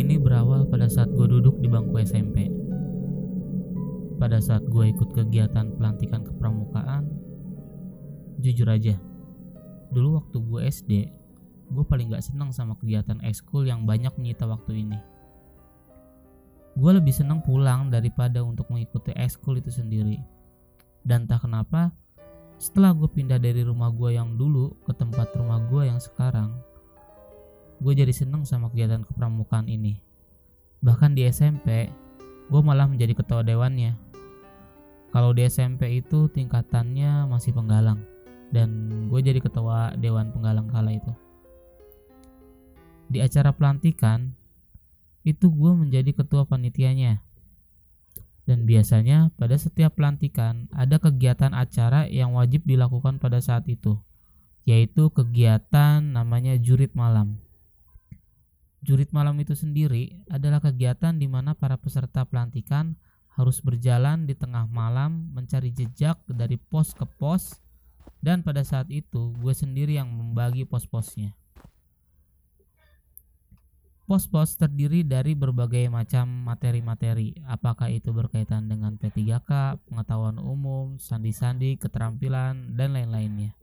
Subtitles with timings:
[0.00, 2.48] ini berawal pada saat gue duduk di bangku SMP.
[4.16, 7.08] Pada saat gue ikut kegiatan pelantikan kepramukaan,
[8.40, 8.96] jujur aja,
[9.92, 10.92] dulu waktu gue SD,
[11.70, 14.98] gue paling gak seneng sama kegiatan ekskul yang banyak menyita waktu ini.
[16.76, 20.16] Gue lebih seneng pulang daripada untuk mengikuti ekskul itu sendiri.
[21.04, 21.92] Dan tak kenapa,
[22.60, 26.52] setelah gue pindah dari rumah gue yang dulu ke tempat rumah gue yang sekarang,
[27.80, 30.04] gue jadi seneng sama kegiatan kepramukaan ini.
[30.84, 31.88] Bahkan di SMP,
[32.52, 33.96] gue malah menjadi ketua dewannya.
[35.10, 37.98] Kalau di SMP itu tingkatannya masih penggalang,
[38.54, 38.70] dan
[39.10, 41.10] gue jadi ketua dewan penggalang kala itu.
[43.10, 44.38] Di acara pelantikan,
[45.26, 47.24] itu gue menjadi ketua panitianya.
[48.46, 53.98] Dan biasanya pada setiap pelantikan ada kegiatan acara yang wajib dilakukan pada saat itu,
[54.62, 57.40] yaitu kegiatan namanya jurit malam.
[58.80, 62.96] Jurit malam itu sendiri adalah kegiatan di mana para peserta pelantikan
[63.36, 67.60] harus berjalan di tengah malam mencari jejak dari pos ke pos
[68.24, 71.36] dan pada saat itu gue sendiri yang membagi pos-posnya.
[74.10, 82.74] Pos-pos terdiri dari berbagai macam materi-materi, apakah itu berkaitan dengan P3K, pengetahuan umum, sandi-sandi, keterampilan,
[82.74, 83.54] dan lain-lainnya.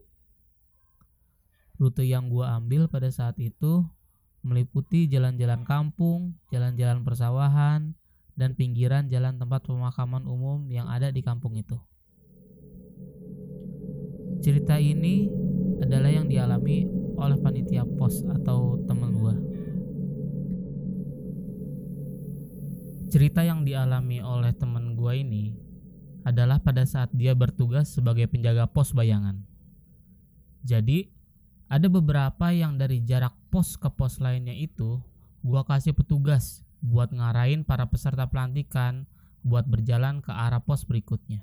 [1.76, 3.84] Rute yang gue ambil pada saat itu
[4.48, 7.92] meliputi jalan-jalan kampung, jalan-jalan persawahan,
[8.38, 11.76] dan pinggiran jalan tempat pemakaman umum yang ada di kampung itu.
[14.40, 15.28] Cerita ini
[15.82, 16.86] adalah yang dialami
[17.18, 19.34] oleh panitia pos atau teman gua.
[23.10, 25.52] Cerita yang dialami oleh teman gua ini
[26.22, 29.42] adalah pada saat dia bertugas sebagai penjaga pos bayangan.
[30.62, 31.08] Jadi,
[31.68, 35.00] ada beberapa yang dari jarak pos ke pos lainnya itu
[35.40, 39.08] gua kasih petugas buat ngarahin para peserta pelantikan
[39.42, 41.42] buat berjalan ke arah pos berikutnya.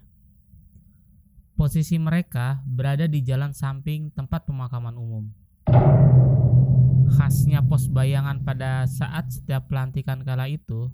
[1.56, 5.26] Posisi mereka berada di jalan samping tempat pemakaman umum.
[7.16, 10.92] Khasnya pos bayangan pada saat setiap pelantikan kala itu,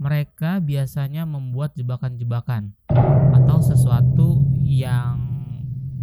[0.00, 2.72] mereka biasanya membuat jebakan-jebakan
[3.36, 5.33] atau sesuatu yang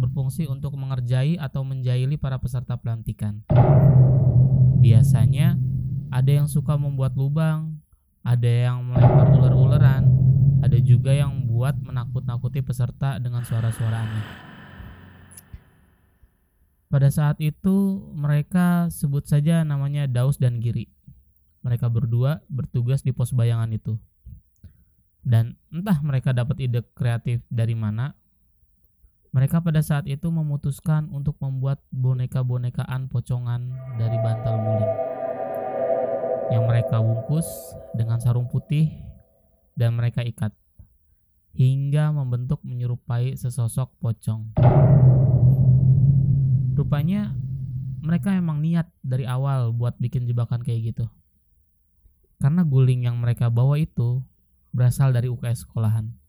[0.02, 3.46] berfungsi untuk mengerjai atau menjahili para peserta pelantikan.
[4.82, 5.54] Biasanya
[6.10, 7.78] ada yang suka membuat lubang,
[8.26, 10.10] ada yang melempar ular-ularan,
[10.62, 14.26] ada juga yang buat menakut-nakuti peserta dengan suara-suara aneh.
[16.92, 20.92] Pada saat itu mereka sebut saja namanya Daus dan Giri.
[21.64, 23.96] Mereka berdua bertugas di pos bayangan itu.
[25.22, 28.12] Dan entah mereka dapat ide kreatif dari mana,
[29.32, 33.64] mereka pada saat itu memutuskan untuk membuat boneka-bonekaan pocongan
[33.96, 34.94] dari bantal guling.
[36.52, 37.48] Yang mereka bungkus
[37.96, 38.92] dengan sarung putih
[39.72, 40.52] dan mereka ikat
[41.56, 44.52] hingga membentuk menyerupai sesosok pocong.
[46.76, 47.32] Rupanya
[48.04, 51.08] mereka emang niat dari awal buat bikin jebakan kayak gitu.
[52.36, 54.20] Karena guling yang mereka bawa itu
[54.76, 56.20] berasal dari UKS sekolahan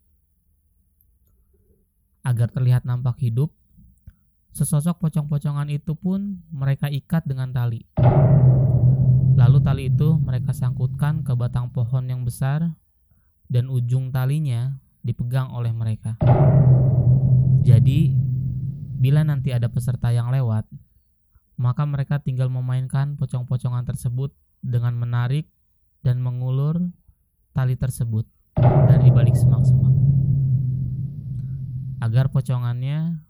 [2.24, 3.52] agar terlihat nampak hidup,
[4.56, 7.84] sesosok pocong-pocongan itu pun mereka ikat dengan tali.
[9.36, 12.72] Lalu tali itu mereka sangkutkan ke batang pohon yang besar
[13.52, 16.16] dan ujung talinya dipegang oleh mereka.
[17.64, 18.16] Jadi,
[18.96, 20.64] bila nanti ada peserta yang lewat,
[21.60, 24.32] maka mereka tinggal memainkan pocong-pocongan tersebut
[24.64, 25.52] dengan menarik
[26.08, 26.80] dan mengulur
[27.52, 28.24] tali tersebut
[28.88, 29.94] dari balik semak-semak
[32.04, 33.24] agar pocongannya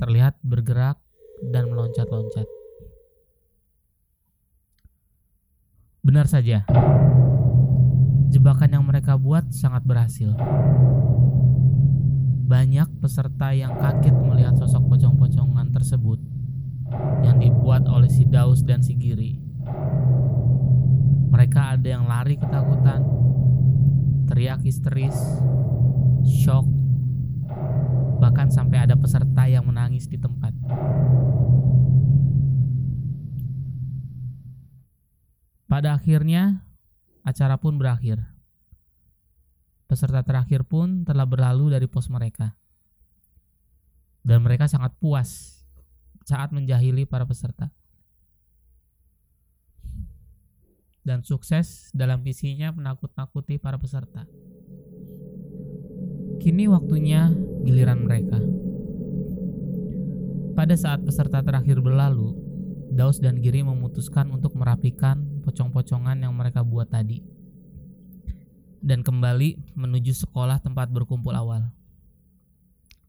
[0.00, 0.96] terlihat bergerak
[1.44, 2.48] dan meloncat-loncat.
[6.00, 6.64] Benar saja,
[8.32, 10.32] jebakan yang mereka buat sangat berhasil.
[12.48, 16.16] Banyak peserta yang kaget melihat sosok pocong-pocongan tersebut
[17.20, 19.36] yang dibuat oleh si Daus dan si Giri.
[21.28, 23.04] Mereka ada yang lari ketakutan,
[24.32, 25.12] teriak histeris,
[26.24, 26.64] shock,
[28.18, 30.50] bahkan sampai ada peserta yang menangis di tempat.
[35.68, 36.66] Pada akhirnya,
[37.22, 38.18] acara pun berakhir.
[39.86, 42.56] Peserta terakhir pun telah berlalu dari pos mereka.
[44.26, 45.62] Dan mereka sangat puas
[46.26, 47.72] saat menjahili para peserta.
[51.00, 54.28] Dan sukses dalam visinya menakut-nakuti para peserta.
[56.38, 57.34] Kini waktunya
[57.66, 58.38] giliran mereka.
[60.54, 62.34] Pada saat peserta terakhir berlalu,
[62.94, 67.22] Daus dan Giri memutuskan untuk merapikan pocong-pocongan yang mereka buat tadi
[68.78, 71.74] dan kembali menuju sekolah tempat berkumpul awal.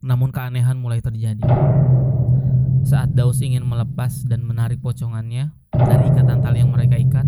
[0.02, 1.46] Namun keanehan mulai terjadi.
[2.82, 7.28] Saat Daus ingin melepas dan menarik pocongannya dari ikatan tali yang mereka ikat,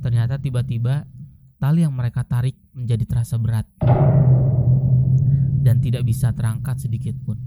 [0.00, 1.04] ternyata tiba-tiba
[1.60, 3.68] tali yang mereka tarik menjadi terasa berat
[5.58, 7.38] dan tidak bisa terangkat sedikit pun.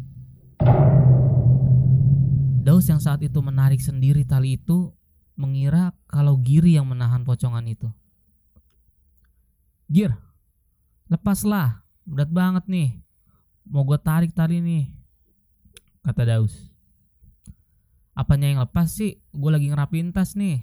[2.61, 4.93] Daus yang saat itu menarik sendiri tali itu
[5.33, 7.89] mengira kalau Giri yang menahan pocongan itu.
[9.89, 10.13] Gir,
[11.09, 12.89] lepaslah, berat banget nih.
[13.65, 14.93] Mau gue tarik tali nih,
[16.05, 16.53] kata Daus.
[18.13, 19.17] Apanya yang lepas sih?
[19.33, 20.61] Gue lagi ngerapin tas nih.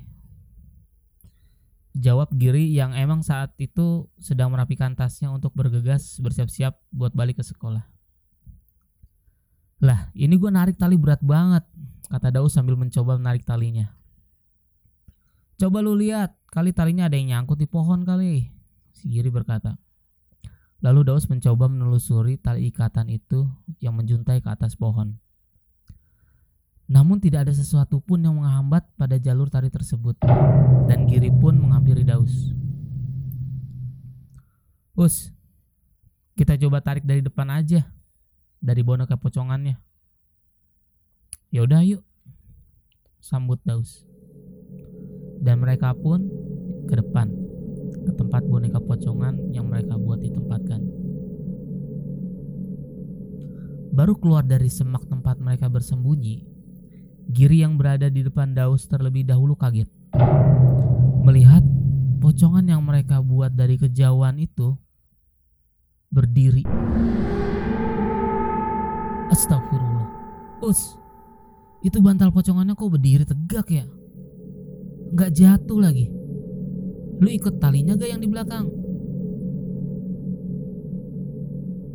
[1.99, 7.45] Jawab Giri yang emang saat itu sedang merapikan tasnya untuk bergegas bersiap-siap buat balik ke
[7.45, 7.83] sekolah.
[9.83, 11.67] Lah, ini gue narik tali berat banget,
[12.07, 13.99] kata Daus sambil mencoba menarik talinya.
[15.59, 18.47] Coba lu lihat, kali talinya ada yang nyangkut di pohon kali,
[18.95, 19.75] si Giri berkata.
[20.79, 23.51] Lalu Daus mencoba menelusuri tali ikatan itu
[23.83, 25.19] yang menjuntai ke atas pohon.
[26.89, 30.17] Namun tidak ada sesuatu pun yang menghambat pada jalur tari tersebut
[30.89, 32.57] dan Giri pun menghampiri Daus.
[34.99, 35.31] Us,
[36.35, 37.87] kita coba tarik dari depan aja,
[38.59, 39.79] dari boneka pocongannya.
[41.55, 42.03] Ya udah yuk,
[43.23, 44.03] sambut Daus.
[45.39, 46.27] Dan mereka pun
[46.91, 47.31] ke depan,
[47.95, 50.83] ke tempat boneka pocongan yang mereka buat ditempatkan.
[53.95, 56.59] Baru keluar dari semak tempat mereka bersembunyi,
[57.31, 59.87] Giri yang berada di depan Daus terlebih dahulu kaget.
[61.23, 61.63] Melihat
[62.19, 64.75] pocongan yang mereka buat dari kejauhan itu
[66.09, 66.65] berdiri.
[69.29, 70.09] Astagfirullah.
[70.65, 70.97] Us,
[71.85, 73.85] itu bantal pocongannya kok berdiri tegak ya?
[75.15, 76.11] Gak jatuh lagi.
[77.19, 78.67] Lu ikut talinya gak yang di belakang?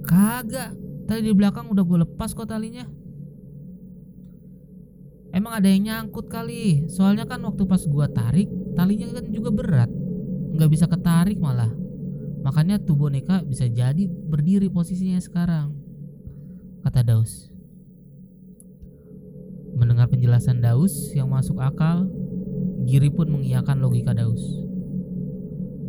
[0.06, 0.78] Kagak.
[1.04, 2.88] Tadi di belakang udah gue lepas kok talinya.
[5.34, 6.86] Emang ada yang nyangkut kali.
[6.86, 8.46] Soalnya kan waktu pas gua tarik,
[8.78, 9.90] talinya kan juga berat.
[10.54, 11.74] Nggak bisa ketarik malah.
[12.44, 15.72] Makanya tuh boneka bisa jadi berdiri posisinya sekarang.
[16.84, 17.50] Kata Daus.
[19.74, 22.12] Mendengar penjelasan Daus yang masuk akal,
[22.84, 24.44] Giri pun mengiyakan logika Daus.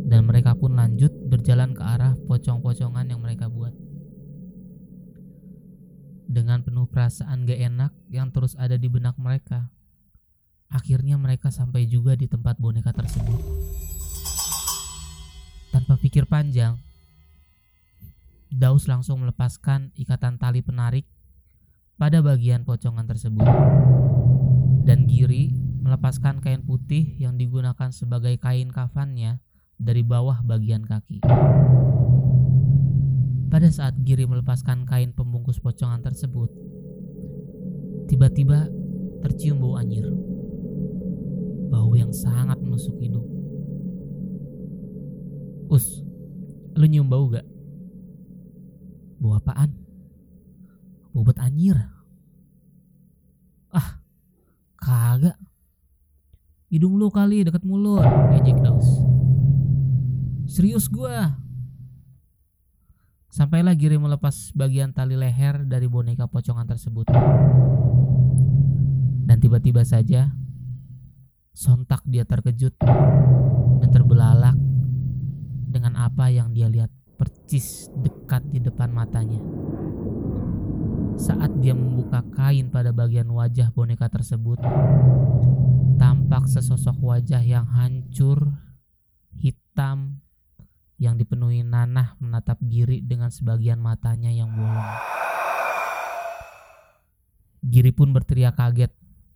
[0.07, 3.75] Dan mereka pun lanjut berjalan ke arah pocong-pocongan yang mereka buat
[6.25, 9.71] dengan penuh perasaan gak enak yang terus ada di benak mereka.
[10.67, 13.39] Akhirnya mereka sampai juga di tempat boneka tersebut.
[16.15, 16.79] Tanpa pikir panjang,
[18.47, 21.03] Daus langsung melepaskan ikatan tali penarik
[21.99, 23.43] pada bagian pocongan tersebut.
[24.87, 25.51] Dan Giri
[25.83, 29.43] melepaskan kain putih yang digunakan sebagai kain kafannya
[29.75, 31.19] dari bawah bagian kaki.
[33.51, 36.47] Pada saat Giri melepaskan kain pembungkus pocongan tersebut,
[38.07, 38.71] tiba-tiba
[39.19, 40.07] tercium bau anjir.
[41.67, 43.27] Bau yang sangat menusuk hidung.
[45.67, 46.04] Us,
[46.75, 47.47] lu nyium bau gak?
[49.19, 49.71] Bau apaan?
[51.15, 51.79] Bau bet anjir.
[53.71, 54.03] Ah,
[54.75, 55.39] kagak.
[56.67, 58.03] Hidung lu kali deket mulut,
[58.35, 58.87] ejek Daus.
[60.45, 61.39] Serius gua,
[63.35, 67.11] Sampailah Giri melepas bagian tali leher dari boneka pocongan tersebut.
[69.27, 70.31] Dan tiba-tiba saja,
[71.51, 72.79] sontak dia terkejut
[73.83, 74.55] dan terbelalak
[75.95, 79.39] apa yang dia lihat percis dekat di depan matanya.
[81.15, 84.59] Saat dia membuka kain pada bagian wajah boneka tersebut,
[85.95, 88.59] tampak sesosok wajah yang hancur,
[89.39, 90.19] hitam,
[90.99, 94.91] yang dipenuhi nanah menatap Giri dengan sebagian matanya yang bolong.
[97.63, 98.91] Giri pun berteriak kaget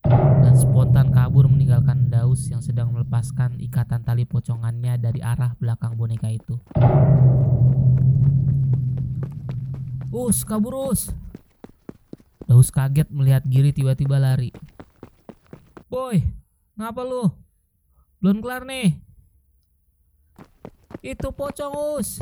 [0.05, 6.31] dan spontan kabur meninggalkan Daus yang sedang melepaskan ikatan tali pocongannya dari arah belakang boneka
[6.31, 6.57] itu.
[10.09, 11.13] Us, kabur us.
[12.49, 14.49] Daus kaget melihat Giri tiba-tiba lari.
[15.85, 16.25] Boy,
[16.77, 17.29] ngapa lu?
[18.17, 18.97] Belum kelar nih.
[21.05, 22.19] Itu pocong us.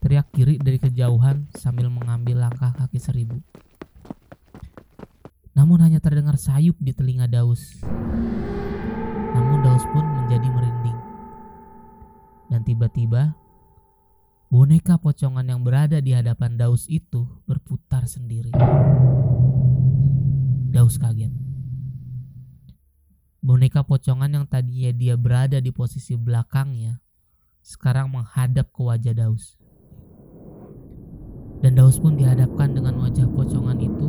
[0.00, 3.36] Teriak kiri dari kejauhan sambil mengambil langkah kaki seribu.
[5.60, 7.84] Namun hanya terdengar sayup di telinga Daus.
[9.36, 10.96] Namun Daus pun menjadi merinding.
[12.48, 13.36] Dan tiba-tiba
[14.48, 18.56] boneka pocongan yang berada di hadapan Daus itu berputar sendiri.
[20.72, 21.28] Daus kaget.
[23.44, 27.04] Boneka pocongan yang tadinya dia berada di posisi belakangnya,
[27.60, 29.60] sekarang menghadap ke wajah Daus.
[31.60, 34.08] Dan Daus pun dihadapkan dengan wajah pocongan itu,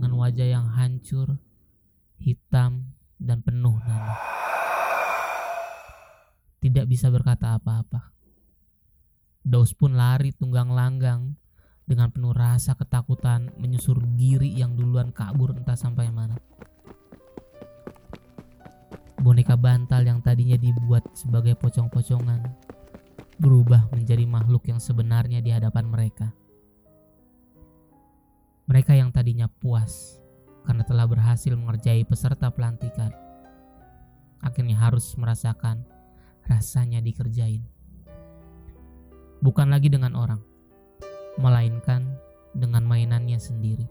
[0.00, 1.36] dengan wajah yang hancur,
[2.16, 4.16] hitam, dan penuh nanah.
[6.56, 8.16] Tidak bisa berkata apa-apa.
[9.44, 11.36] Daus pun lari tunggang langgang
[11.84, 16.40] dengan penuh rasa ketakutan menyusur Giri yang duluan kabur entah sampai mana.
[19.20, 22.40] Boneka bantal yang tadinya dibuat sebagai pocong-pocongan
[23.36, 26.39] berubah menjadi makhluk yang sebenarnya di hadapan mereka.
[28.70, 30.22] Mereka yang tadinya puas
[30.62, 33.10] karena telah berhasil mengerjai peserta pelantikan,
[34.38, 35.82] akhirnya harus merasakan
[36.46, 37.66] rasanya dikerjain.
[39.42, 40.38] Bukan lagi dengan orang,
[41.42, 42.14] melainkan
[42.54, 43.90] dengan mainannya sendiri.